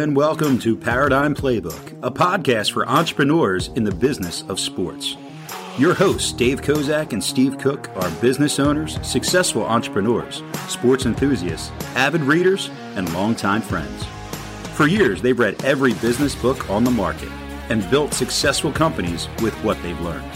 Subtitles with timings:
[0.00, 5.14] and welcome to Paradigm Playbook, a podcast for entrepreneurs in the business of sports.
[5.76, 12.22] Your hosts, Dave Kozak and Steve Cook, are business owners, successful entrepreneurs, sports enthusiasts, avid
[12.22, 14.06] readers, and longtime friends.
[14.74, 17.30] For years, they've read every business book on the market
[17.68, 20.32] and built successful companies with what they've learned.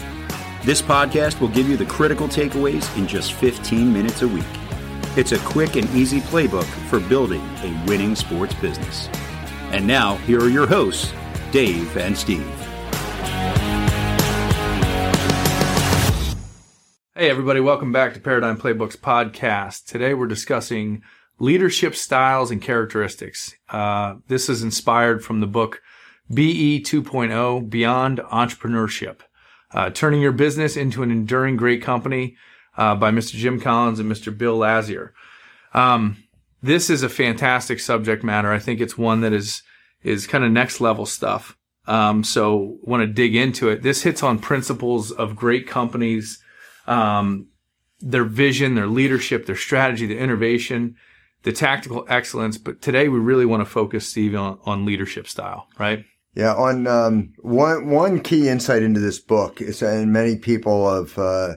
[0.63, 4.43] This podcast will give you the critical takeaways in just 15 minutes a week.
[5.17, 9.09] It's a quick and easy playbook for building a winning sports business.
[9.71, 11.11] And now, here are your hosts,
[11.51, 12.45] Dave and Steve.
[17.15, 19.85] Hey, everybody, welcome back to Paradigm Playbooks podcast.
[19.85, 21.01] Today we're discussing
[21.39, 23.55] leadership styles and characteristics.
[23.69, 25.81] Uh, this is inspired from the book
[26.33, 29.21] BE 2.0 Beyond Entrepreneurship
[29.75, 32.37] uh, Turning Your Business into an Enduring Great Company
[32.77, 33.33] uh, by Mr.
[33.33, 34.35] Jim Collins and Mr.
[34.35, 35.13] Bill Lazier.
[35.73, 36.17] Um,
[36.65, 38.51] this is a fantastic subject matter.
[38.51, 39.61] I think it's one that is
[40.03, 41.57] is kind of next level stuff.
[41.87, 43.83] Um, so want to dig into it.
[43.83, 46.39] This hits on principles of great companies,
[46.87, 47.47] um,
[47.99, 50.95] their vision, their leadership, their strategy, the innovation,
[51.43, 52.57] the tactical excellence.
[52.57, 56.03] But today we really want to focus, Steve, on, on leadership style, right?
[56.33, 61.17] Yeah, on um, one one key insight into this book is, and many people have
[61.17, 61.55] uh,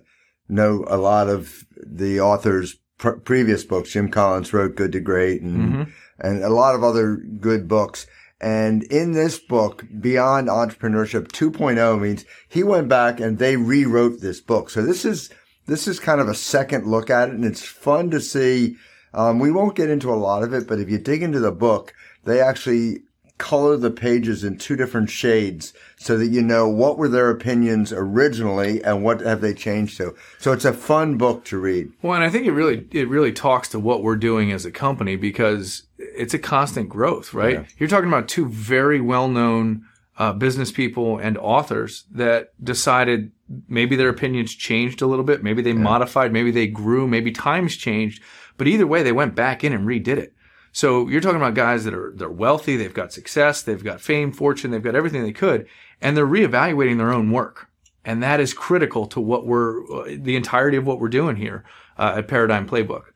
[0.48, 3.92] know a lot of the authors' pr- previous books.
[3.92, 5.90] Jim Collins wrote Good to Great, and mm-hmm.
[6.18, 8.06] and a lot of other good books.
[8.40, 14.40] And in this book, Beyond Entrepreneurship 2.0 means he went back and they rewrote this
[14.40, 14.70] book.
[14.70, 15.30] So this is
[15.66, 18.76] this is kind of a second look at it, and it's fun to see.
[19.14, 21.50] Um, we won't get into a lot of it, but if you dig into the
[21.50, 23.02] book, they actually
[23.38, 27.92] color the pages in two different shades so that you know what were their opinions
[27.92, 30.14] originally and what have they changed to.
[30.38, 31.92] So it's a fun book to read.
[32.02, 34.70] Well, and I think it really it really talks to what we're doing as a
[34.70, 37.54] company because it's a constant growth, right?
[37.54, 37.64] Yeah.
[37.78, 39.84] You're talking about two very well-known
[40.18, 43.30] uh, business people and authors that decided
[43.68, 45.76] maybe their opinions changed a little bit, maybe they yeah.
[45.78, 48.22] modified, maybe they grew, maybe times changed,
[48.56, 50.34] but either way they went back in and redid it.
[50.78, 54.30] So you're talking about guys that are they're wealthy, they've got success, they've got fame,
[54.30, 55.66] fortune, they've got everything they could,
[56.00, 57.66] and they're reevaluating their own work.
[58.04, 59.82] And that is critical to what we're
[60.16, 61.64] the entirety of what we're doing here
[61.98, 63.06] uh, at Paradigm Playbook.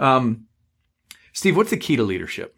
[0.00, 0.46] Um,
[1.32, 2.56] Steve, what's the key to leadership?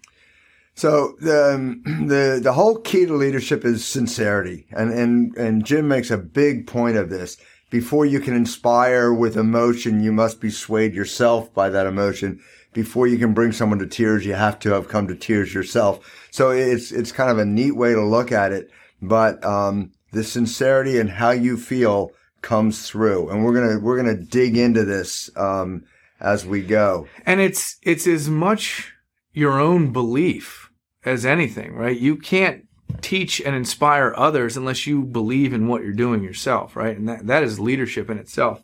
[0.75, 5.89] So the, um, the the whole key to leadership is sincerity, and and and Jim
[5.89, 7.37] makes a big point of this.
[7.69, 12.41] Before you can inspire with emotion, you must be swayed yourself by that emotion
[12.75, 16.27] before you can bring someone to tears, you have to have come to tears yourself.
[16.31, 18.71] So it's, it's kind of a neat way to look at it.
[19.01, 22.11] But, um, the sincerity and how you feel
[22.43, 23.31] comes through.
[23.31, 25.85] And we're going to, we're going to dig into this, um,
[26.21, 27.09] as we go.
[27.25, 28.93] And it's, it's as much
[29.33, 30.71] your own belief
[31.05, 31.99] as anything, right?
[31.99, 32.67] You can't
[33.01, 36.97] teach and inspire others unless you believe in what you're doing yourself, right?
[36.97, 38.63] And that, that is leadership in itself.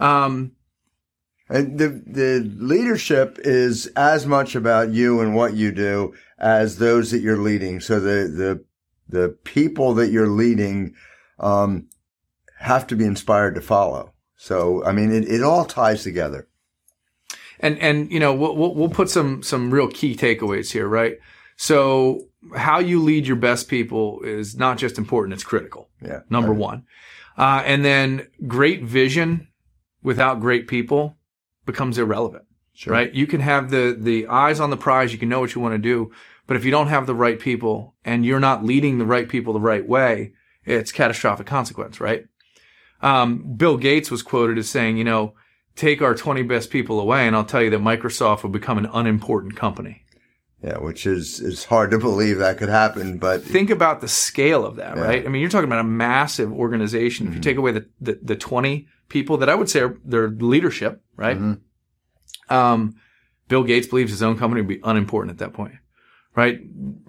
[0.00, 0.52] Um,
[1.48, 7.10] and the, the leadership is as much about you and what you do as those
[7.10, 7.80] that you're leading.
[7.80, 8.64] So the, the,
[9.08, 10.94] the people that you're leading,
[11.38, 11.88] um,
[12.58, 14.12] have to be inspired to follow.
[14.36, 16.48] So, I mean, it, it all ties together.
[17.60, 21.18] And, and, you know, we'll, we'll put some, some real key takeaways here, right?
[21.56, 25.88] So how you lead your best people is not just important, it's critical.
[26.04, 26.20] Yeah.
[26.30, 26.58] Number right.
[26.58, 26.86] one.
[27.36, 29.48] Uh, and then great vision
[30.02, 31.16] without great people
[31.68, 32.44] becomes irrelevant.
[32.72, 32.92] Sure.
[32.92, 33.12] Right?
[33.12, 35.74] You can have the the eyes on the prize, you can know what you want
[35.74, 36.10] to do,
[36.46, 39.52] but if you don't have the right people and you're not leading the right people
[39.52, 40.32] the right way,
[40.64, 42.26] it's catastrophic consequence, right?
[43.00, 45.34] Um, Bill Gates was quoted as saying, you know,
[45.76, 48.88] take our 20 best people away and I'll tell you that Microsoft will become an
[48.92, 50.04] unimportant company.
[50.62, 54.66] Yeah, which is is hard to believe that could happen, but think about the scale
[54.66, 55.02] of that, yeah.
[55.02, 55.24] right?
[55.24, 57.26] I mean, you're talking about a massive organization.
[57.26, 57.32] Mm-hmm.
[57.32, 57.50] If you mm-hmm.
[57.50, 61.36] take away the, the, the 20 people that I would say are their leadership, right?
[61.38, 62.54] Mm-hmm.
[62.54, 62.96] Um,
[63.48, 65.74] Bill Gates believes his own company would be unimportant at that point,
[66.36, 66.60] right?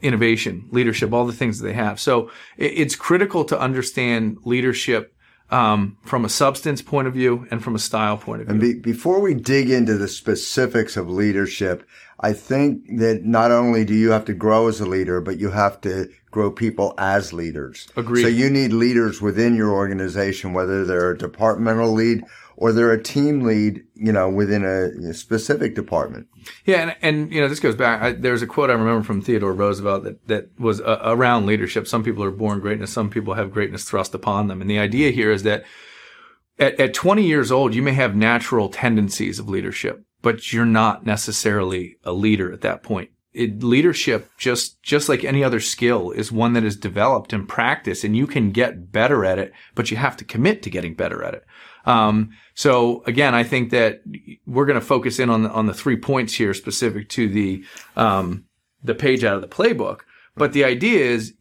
[0.01, 1.99] Innovation, leadership, all the things that they have.
[1.99, 5.13] So it, it's critical to understand leadership
[5.51, 8.53] um, from a substance point of view and from a style point of view.
[8.53, 11.87] And be, before we dig into the specifics of leadership,
[12.21, 15.51] I think that not only do you have to grow as a leader, but you
[15.51, 17.87] have to grow people as leaders.
[17.95, 18.23] Agreed.
[18.23, 22.23] So you need leaders within your organization, whether they're a departmental lead
[22.59, 26.27] or they're a team lead, you know, within a, specific department.
[26.65, 28.01] Yeah, and, and you know, this goes back.
[28.01, 31.87] I, there's a quote I remember from Theodore Roosevelt that that was uh, around leadership.
[31.87, 35.11] Some people are born greatness, some people have greatness thrust upon them, and the idea
[35.11, 35.63] here is that
[36.59, 41.05] at, at 20 years old, you may have natural tendencies of leadership, but you're not
[41.05, 43.09] necessarily a leader at that point.
[43.33, 48.03] it, leadership, just just like any other skill, is one that is developed and practiced,
[48.03, 51.23] and you can get better at it, but you have to commit to getting better
[51.23, 51.45] at it.
[51.85, 54.01] Um, so again, I think that
[54.45, 57.63] we're going to focus in on the, on the three points here specific to the
[57.95, 58.45] um,
[58.83, 60.01] the page out of the playbook.
[60.35, 61.33] But the idea is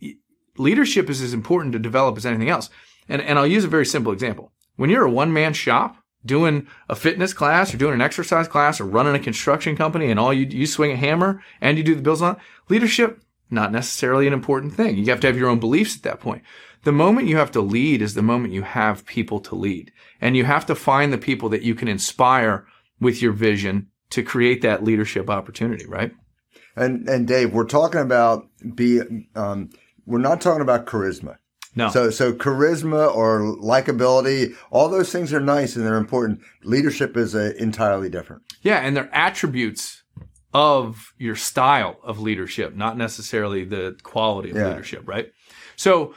[0.57, 2.69] leadership is as important to develop as anything else.
[3.09, 4.53] And and I'll use a very simple example.
[4.77, 8.81] When you're a one man shop, doing a fitness class or doing an exercise class
[8.81, 11.95] or running a construction company and all you you swing a hammer and you do
[11.95, 12.37] the bills on
[12.69, 14.97] leadership not necessarily an important thing.
[14.97, 16.43] You have to have your own beliefs at that point.
[16.85, 19.93] The moment you have to lead is the moment you have people to lead.
[20.21, 22.67] And you have to find the people that you can inspire
[23.01, 26.13] with your vision to create that leadership opportunity right?
[26.77, 29.01] And and dave we're talking about be
[29.35, 29.71] um,
[30.07, 31.37] we're not talking about charisma
[31.79, 31.91] no.
[31.91, 36.41] So, so charisma or likability, all those things are nice and they're important.
[36.65, 38.43] Leadership is a, entirely different.
[38.63, 38.79] Yeah.
[38.79, 40.03] And they're attributes
[40.53, 44.71] of your style of leadership, not necessarily the quality of yeah.
[44.71, 45.33] leadership, right?
[45.77, 46.15] So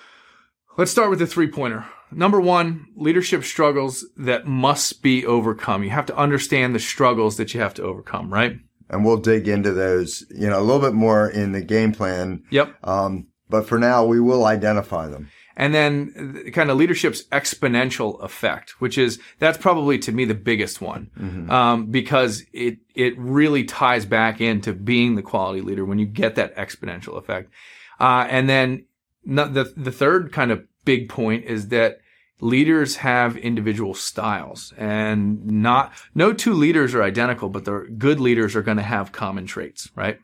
[0.80, 1.86] let's start with the three pointer.
[2.12, 5.84] Number one, leadership struggles that must be overcome.
[5.84, 8.58] You have to understand the struggles that you have to overcome, right?
[8.90, 12.44] And we'll dig into those, you know, a little bit more in the game plan.
[12.50, 12.76] Yep.
[12.84, 15.30] Um, but for now, we will identify them.
[15.58, 20.82] And then kind of leadership's exponential effect, which is, that's probably to me the biggest
[20.82, 21.12] one.
[21.20, 21.52] Mm-hmm.
[21.52, 26.36] Um, because it, it really ties back into being the quality leader when you get
[26.36, 27.52] that exponential effect.
[28.00, 28.86] Uh, and then
[29.26, 32.00] the, the third kind of big point is that
[32.40, 38.56] leaders have individual styles and not, no two leaders are identical, but the good leaders
[38.56, 40.18] are going to have common traits, right?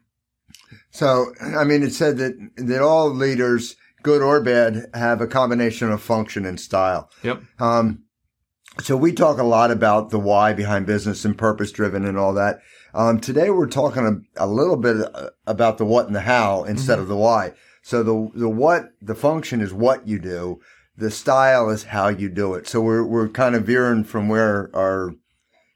[0.89, 3.75] So, I mean, it said that, that all leaders,
[4.07, 7.11] good or bad, have a combination of function and style.
[7.23, 7.41] Yep.
[7.59, 8.03] Um,
[8.79, 12.33] so we talk a lot about the why behind business and purpose driven and all
[12.35, 12.61] that.
[12.93, 14.05] Um, today we're talking
[14.37, 17.01] a, a, little bit uh, about the what and the how instead mm-hmm.
[17.01, 17.53] of the why.
[17.81, 20.61] So the, the what, the function is what you do.
[20.95, 22.65] The style is how you do it.
[22.65, 25.11] So we're, we're kind of veering from where our,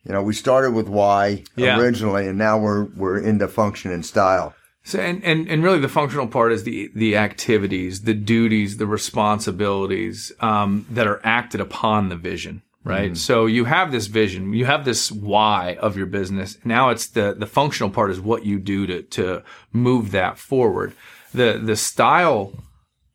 [0.05, 1.77] you know, we started with why yeah.
[1.77, 4.55] originally and now we're, we're into function and style.
[4.83, 8.87] So, and, and, and really the functional part is the, the activities, the duties, the
[8.87, 13.11] responsibilities, um, that are acted upon the vision, right?
[13.11, 13.17] Mm.
[13.17, 16.57] So you have this vision, you have this why of your business.
[16.65, 20.93] Now it's the, the functional part is what you do to, to move that forward.
[21.31, 22.51] The, the style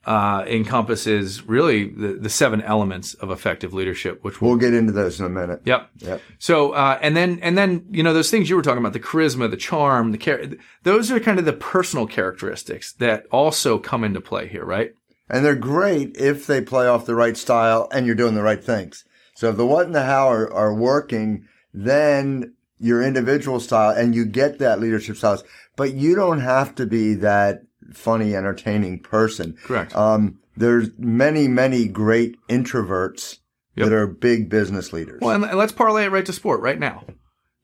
[0.07, 4.93] uh, encompasses really the, the seven elements of effective leadership, which we'll, we'll, get into
[4.93, 5.61] those in a minute.
[5.65, 5.91] Yep.
[5.97, 6.23] Yep.
[6.39, 9.01] So, uh, and then, and then, you know, those things you were talking about, the
[9.01, 10.49] charisma, the charm, the care,
[10.85, 14.93] those are kind of the personal characteristics that also come into play here, right?
[15.29, 18.63] And they're great if they play off the right style and you're doing the right
[18.63, 19.05] things.
[19.35, 24.15] So if the what and the how are, are working, then your individual style and
[24.15, 25.43] you get that leadership styles,
[25.75, 29.57] but you don't have to be that funny, entertaining person.
[29.65, 29.95] Correct.
[29.95, 33.39] Um, there's many, many great introverts
[33.75, 33.89] yep.
[33.89, 35.21] that are big business leaders.
[35.21, 37.05] Well, and let's parlay it right to sport right now.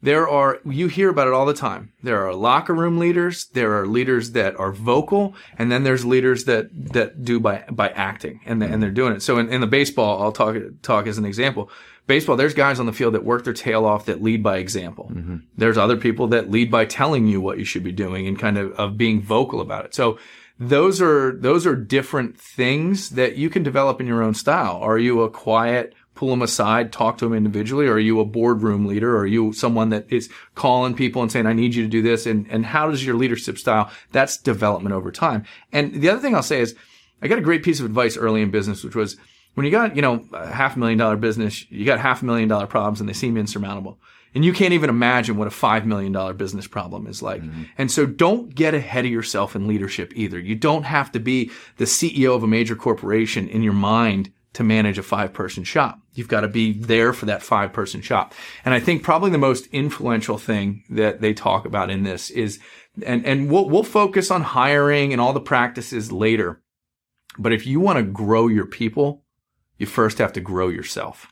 [0.05, 1.93] There are, you hear about it all the time.
[2.03, 3.47] There are locker room leaders.
[3.47, 5.37] There are leaders that are vocal.
[5.57, 9.13] And then there's leaders that, that do by, by acting and, the, and they're doing
[9.13, 9.23] it.
[9.23, 11.71] So in, in the baseball, I'll talk, talk as an example
[12.07, 15.11] baseball, there's guys on the field that work their tail off that lead by example.
[15.13, 15.37] Mm-hmm.
[15.57, 18.59] There's other people that lead by telling you what you should be doing and kind
[18.59, 19.95] of, of being vocal about it.
[19.95, 20.19] So
[20.59, 24.77] those are, those are different things that you can develop in your own style.
[24.77, 27.87] Are you a quiet, pull them aside, talk to them individually?
[27.87, 29.17] Or are you a boardroom leader?
[29.17, 32.03] Or are you someone that is calling people and saying, I need you to do
[32.03, 32.27] this?
[32.27, 33.91] And, and how does your leadership style?
[34.13, 35.45] That's development over time.
[35.73, 36.77] And the other thing I'll say is
[37.23, 39.17] I got a great piece of advice early in business, which was
[39.55, 42.25] when you got, you know, a half a million dollar business, you got half a
[42.25, 43.99] million dollar problems and they seem insurmountable.
[44.35, 47.43] And you can't even imagine what a $5 million business problem is like.
[47.43, 47.65] Mm-hmm.
[47.77, 50.39] And so don't get ahead of yourself in leadership either.
[50.39, 54.65] You don't have to be the CEO of a major corporation in your mind to
[54.65, 55.99] manage a five person shop.
[56.15, 58.35] You've got to be there for that five person shop.
[58.65, 62.59] And I think probably the most influential thing that they talk about in this is,
[63.05, 66.63] and, and we'll, we'll focus on hiring and all the practices later.
[67.39, 69.22] But if you want to grow your people,
[69.83, 71.27] you first have to grow yourself.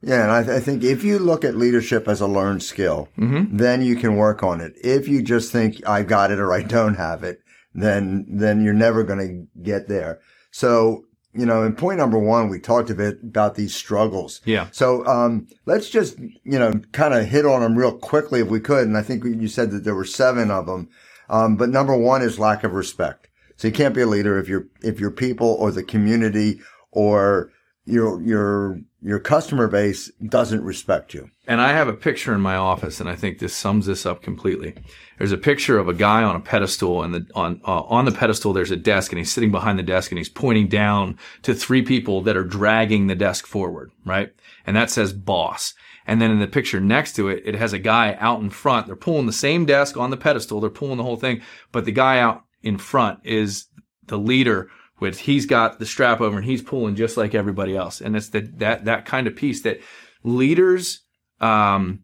[0.00, 3.08] Yeah, and I, th- I, think if you look at leadership as a learned skill,
[3.16, 3.56] mm-hmm.
[3.56, 4.74] then you can work on it.
[4.82, 7.40] If you just think I've got it or I don't have it,
[7.74, 10.20] then then you're never going to get there.
[10.50, 14.40] So you know, in point number one, we talked a bit about these struggles.
[14.44, 14.68] Yeah.
[14.72, 18.60] So um, let's just you know kind of hit on them real quickly if we
[18.60, 18.86] could.
[18.86, 20.88] And I think you said that there were seven of them.
[21.28, 23.28] Um, but number one is lack of respect.
[23.56, 26.60] So you can't be a leader if your if your people or the community
[26.92, 27.50] or
[27.86, 31.30] your your your customer base doesn't respect you.
[31.46, 34.22] And I have a picture in my office, and I think this sums this up
[34.22, 34.74] completely.
[35.18, 38.12] There's a picture of a guy on a pedestal, and the, on uh, on the
[38.12, 41.54] pedestal there's a desk, and he's sitting behind the desk, and he's pointing down to
[41.54, 44.32] three people that are dragging the desk forward, right?
[44.66, 45.74] And that says boss.
[46.06, 48.86] And then in the picture next to it, it has a guy out in front.
[48.86, 50.60] They're pulling the same desk on the pedestal.
[50.60, 53.66] They're pulling the whole thing, but the guy out in front is
[54.06, 54.70] the leader
[55.00, 58.00] with he's got the strap over and he's pulling just like everybody else.
[58.00, 59.80] And it's the, that, that kind of piece that
[60.22, 61.00] leaders,
[61.40, 62.00] um,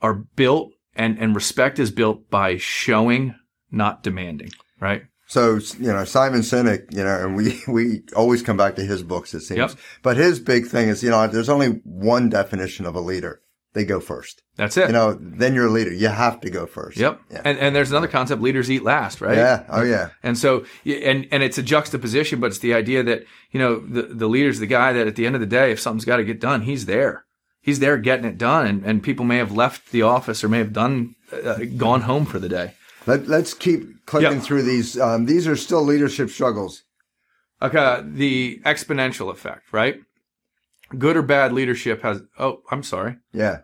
[0.00, 3.34] are built and, and respect is built by showing,
[3.70, 5.02] not demanding, right?
[5.26, 9.02] So, you know, Simon Sinek, you know, and we, we always come back to his
[9.02, 9.58] books, it seems.
[9.58, 9.70] Yep.
[10.02, 13.42] But his big thing is, you know, there's only one definition of a leader.
[13.74, 14.42] They go first.
[14.56, 14.86] That's it.
[14.88, 15.92] You know, then you're a leader.
[15.92, 16.96] You have to go first.
[16.96, 17.20] Yep.
[17.30, 17.42] Yeah.
[17.44, 19.36] And and there's another concept: leaders eat last, right?
[19.36, 19.64] Yeah.
[19.68, 20.08] Oh, yeah.
[20.22, 24.02] And so, and and it's a juxtaposition, but it's the idea that you know the
[24.02, 26.24] the leader's the guy that at the end of the day, if something's got to
[26.24, 27.24] get done, he's there.
[27.60, 30.58] He's there getting it done, and, and people may have left the office or may
[30.58, 32.72] have done uh, gone home for the day.
[33.06, 34.42] Let, let's keep clicking Yep.
[34.42, 34.98] through these.
[34.98, 36.84] Um, these are still leadership struggles.
[37.60, 40.00] Okay, the exponential effect, right?
[40.96, 42.22] Good or bad leadership has.
[42.38, 43.16] Oh, I'm sorry.
[43.32, 43.58] Yeah.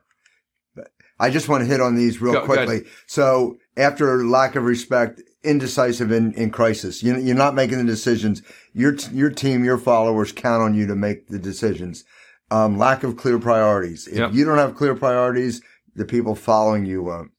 [1.19, 2.83] I just want to hit on these real Go- go quickly.
[3.07, 8.43] So after lack of respect, indecisive in, in crisis, you, you're not making the decisions.
[8.73, 12.05] Your, your team, your followers count on you to make the decisions.
[12.51, 14.07] Um, lack of clear priorities.
[14.09, 14.33] If Yep.
[14.35, 15.63] you don't have clear priorities,
[15.95, 17.31] the people following you won't.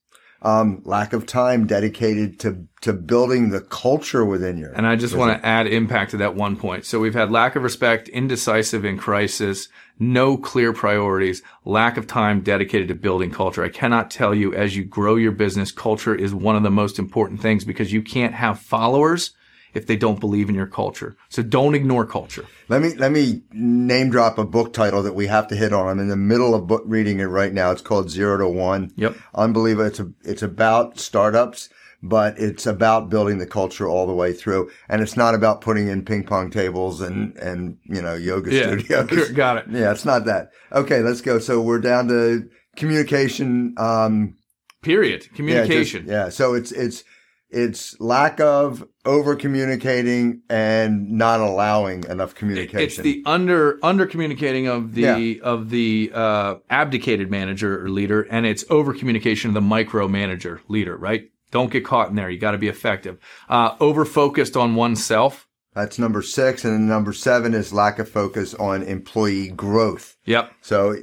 [0.45, 4.71] Um, lack of time dedicated to, to building the culture within your.
[4.73, 6.85] And I just want to add impact to that one point.
[6.85, 12.41] So we've had lack of respect, indecisive in crisis, no clear priorities, lack of time
[12.41, 13.63] dedicated to building culture.
[13.63, 16.99] I cannot tell you as you grow your business, culture is one of the most
[16.99, 19.31] important things because you can't have followers
[19.75, 21.15] if they don't believe in your culture.
[21.29, 22.45] So don't ignore culture.
[22.69, 25.87] Let me let me name drop a book title that we have to hit on.
[25.87, 27.71] I'm in the middle of book reading it right now.
[27.71, 28.91] It's called Zero to One.
[28.95, 29.15] Yep.
[29.35, 29.85] Unbelievable.
[29.85, 31.69] It's a, it's about startups,
[32.01, 34.71] but it's about building the culture all the way through.
[34.89, 39.29] And it's not about putting in ping pong tables and and you know yoga studios.
[39.31, 39.65] Got it.
[39.69, 40.49] Yeah, it's not that.
[40.71, 41.37] Okay, let's go.
[41.39, 43.75] So we're down to communication.
[43.77, 44.35] Um,
[44.81, 45.13] Period.
[45.13, 46.05] yeah, just- Communication.
[46.07, 47.03] Yeah, So it's it's
[47.49, 52.79] it's lack of over communicating and not allowing enough communication.
[52.79, 55.35] It's the under under communicating of the Yeah.
[55.43, 60.61] of the uh, abdicated manager or leader, and it's over communication of the micro manager
[60.67, 60.97] leader.
[60.97, 61.31] Right?
[61.51, 62.29] Don't get caught in there.
[62.29, 63.17] You got to be effective.
[63.47, 65.47] Uh, over focused on oneself.
[65.73, 66.63] That's number six.
[66.65, 70.15] And then number seven is lack of focus on employee growth.
[70.25, 70.51] Yep.
[70.61, 70.95] So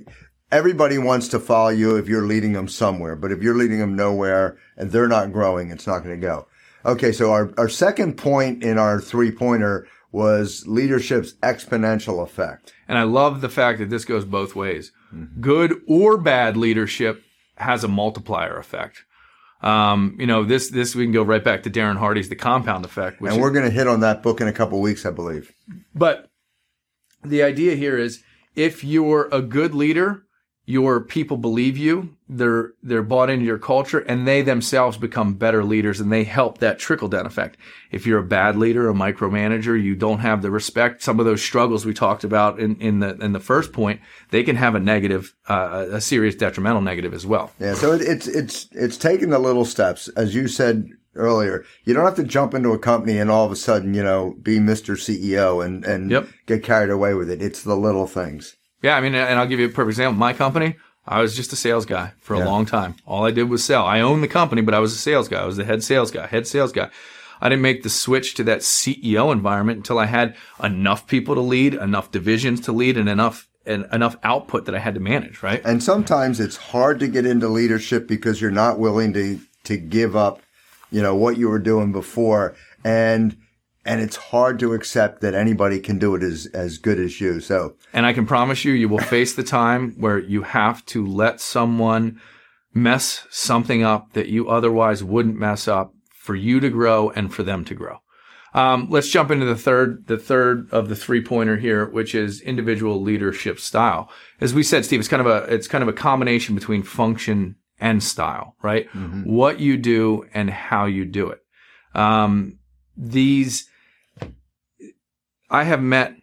[0.50, 3.94] everybody wants to follow you if you're leading them somewhere, but if you're leading them
[3.96, 6.46] nowhere and they're not growing, it's not going to go.
[6.84, 7.12] Okay.
[7.12, 12.74] So our, our second point in our three pointer was leadership's exponential effect.
[12.86, 14.92] And I love the fact that this goes both ways.
[15.40, 17.22] Good or bad leadership
[17.56, 19.04] has a multiplier effect.
[19.62, 22.84] Um, you know, this, this, we can go right back to Darren Hardy's The Compound
[22.84, 25.06] Effect, which And we're going to hit on that book in a couple of weeks,
[25.06, 25.52] I believe.
[25.94, 26.30] But
[27.22, 28.22] the idea here is
[28.56, 30.24] if you're a good leader,
[30.64, 35.64] your people believe you, they're, they're bought into your culture and they themselves become better
[35.64, 37.56] leaders and they help that trickle down effect.
[37.90, 41.42] If you're a bad leader, a micromanager, you don't have the respect, some of those
[41.42, 44.00] struggles we talked about in, in the, in the first point,
[44.30, 47.50] they can have a negative, uh, a serious detrimental negative as well.
[47.58, 47.74] Yeah.
[47.74, 50.08] So it, it's, it's, it's taking the little steps.
[50.16, 53.52] As you said earlier, you don't have to jump into a company and all of
[53.52, 54.94] a sudden, you know, be Mr.
[54.94, 56.28] CEO and, and Yep.
[56.46, 57.42] get carried away with it.
[57.42, 58.56] It's the little things.
[58.82, 60.18] Yeah, I mean, and I'll give you a perfect example.
[60.18, 62.46] My company, I was just a sales guy for a Yeah.
[62.46, 62.96] long time.
[63.06, 63.84] All I did was sell.
[63.86, 65.40] I owned the company, but I was a sales guy.
[65.42, 66.90] I was the head sales guy, head sales guy.
[67.40, 71.40] I didn't make the switch to that CEO environment until I had enough people to
[71.40, 75.40] lead, enough divisions to lead, and enough and enough output that I had to manage.
[75.42, 75.60] Right?
[75.64, 80.16] And sometimes it's hard to get into leadership because you're not willing to, to give
[80.16, 80.40] up,
[80.90, 82.54] you know, what you were doing before.
[82.84, 83.36] And,
[83.84, 87.40] and it's hard to accept that anybody can do it as, as good as you.
[87.40, 91.06] So And I can promise you, you will face the time where you have to
[91.06, 92.20] let someone
[92.74, 97.42] mess something up that you otherwise wouldn't mess up for you to grow and for
[97.42, 97.98] them to grow.
[98.54, 102.40] Um, let's jump into the third, the third of the three pointer here, which is
[102.42, 104.10] individual leadership style.
[104.40, 107.56] As we said, Steve, it's kind of a, it's kind of a combination between function
[107.80, 108.86] and style, right?
[109.24, 111.40] What you do and how you do it.
[111.94, 112.58] Um,
[112.96, 113.68] these,
[115.52, 116.16] I have met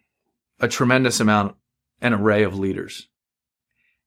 [0.59, 1.55] a tremendous amount,
[2.01, 3.07] an array of leaders.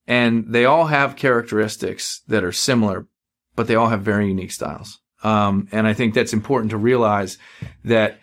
[0.04, 3.06] And they all have characteristics that are similar,
[3.54, 5.00] but they all have very unique styles.
[5.22, 7.38] Um, and I think that's important to realize
[7.84, 8.18] that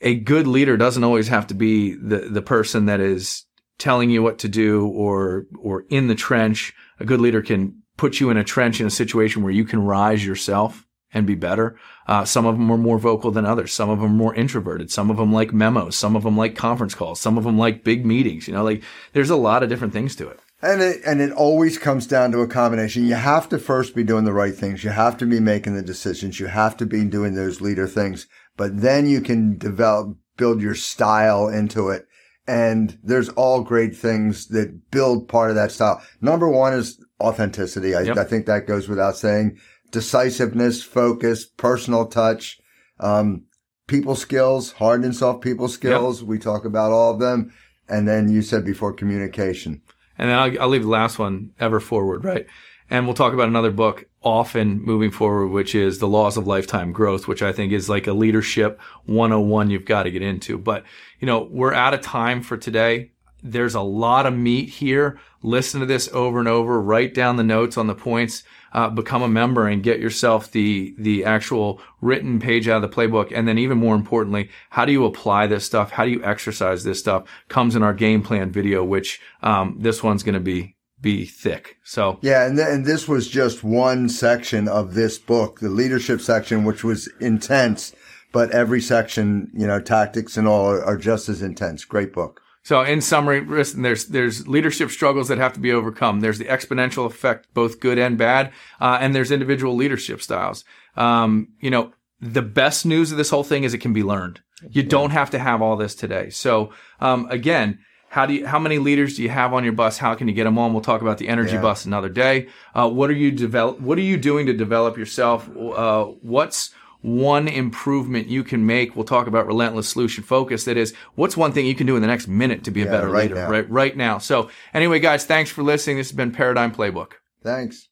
[0.00, 3.44] a good leader doesn't always have to be the, the person that is
[3.76, 6.72] telling you what to do or, or in the trench.
[7.00, 9.82] A good leader can put you in a trench in a situation where you can
[9.82, 11.78] rise yourself and be better.
[12.06, 13.72] Uh, some of them are more vocal than others.
[13.72, 14.90] Some of them are more introverted.
[14.90, 15.96] Some of them like memos.
[15.96, 17.20] Some of them like conference calls.
[17.20, 18.48] Some of them like big meetings.
[18.48, 20.40] You know, like there's a lot of different things to it.
[20.60, 23.06] And it, and it always comes down to a combination.
[23.06, 24.82] You have to first be doing the right things.
[24.82, 26.40] You have to be making the decisions.
[26.40, 30.74] You have to be doing those leader things, but then you can develop, build your
[30.74, 32.06] style into it.
[32.46, 36.02] And there's all great things that build part of that style.
[36.20, 37.94] Number one is authenticity.
[37.94, 38.16] I, yep.
[38.16, 39.58] I think that goes without saying.
[39.94, 42.60] Decisiveness, focus, personal touch,
[42.98, 43.44] um,
[43.86, 46.20] people skills, hard and soft people skills.
[46.20, 46.28] Yep.
[46.28, 47.52] We talk about all of them.
[47.88, 49.82] And then you said before communication.
[50.18, 52.46] And then I'll, I'll leave the last one ever forward, right?
[52.90, 56.90] And we'll talk about another book often moving forward, which is the laws of lifetime
[56.90, 60.58] growth, which I think is like a leadership 101 you've got to get into.
[60.58, 60.82] But,
[61.20, 63.12] you know, we're out of time for today.
[63.44, 65.20] There's a lot of meat here.
[65.42, 66.80] Listen to this over and over.
[66.80, 68.42] Write down the notes on the points.
[68.74, 72.96] Uh, become a member and get yourself the the actual written page out of the
[72.96, 73.30] playbook.
[73.32, 75.92] And then even more importantly, how do you apply this stuff?
[75.92, 77.22] How do you exercise this stuff?
[77.48, 81.76] Comes in our game plan video, which um, this one's going to be be thick.
[81.84, 86.20] So yeah, and th- and this was just one section of this book, the leadership
[86.20, 87.94] section, which was intense.
[88.32, 91.84] But every section, you know, tactics and all are, are just as intense.
[91.84, 92.40] Great book.
[92.64, 96.20] So in summary, there's there's leadership struggles that have to be overcome.
[96.20, 100.64] There's the exponential effect, both good and bad, uh, and there's individual leadership styles.
[100.96, 104.40] Um, you know, the best news of this whole thing is it can be learned.
[104.70, 106.30] You don't have to have all this today.
[106.30, 109.98] So um, again, how do you, how many leaders do you have on your bus?
[109.98, 110.72] How can you get them on?
[110.72, 111.60] We'll talk about the energy yeah.
[111.60, 112.48] bus another day.
[112.74, 113.80] Uh, what are you develop?
[113.80, 115.50] What are you doing to develop yourself?
[115.54, 116.70] Uh, what's
[117.04, 118.96] one improvement you can make.
[118.96, 120.64] We'll talk about relentless solution focus.
[120.64, 122.86] That is, what's one thing you can do in the next minute to be a
[122.86, 123.50] yeah, better right leader, now.
[123.50, 123.70] right?
[123.70, 124.16] Right now.
[124.16, 125.98] So anyway, guys, thanks for listening.
[125.98, 127.12] This has been Paradigm Playbook.
[127.42, 127.88] Thanks.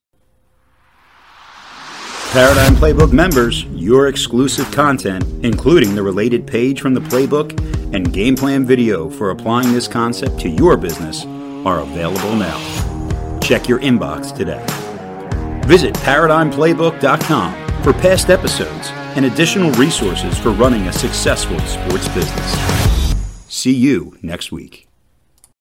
[2.33, 7.53] Paradigm Playbook members, your exclusive content, including the related page from the playbook
[7.95, 11.27] and game plan video for applying this concept to your business,
[11.67, 13.39] are available now.
[13.41, 14.65] Check your inbox today.
[15.67, 23.15] Visit ParadigmPlaybook.com for past episodes and additional resources for running a successful sports business.
[23.49, 24.89] See you next week.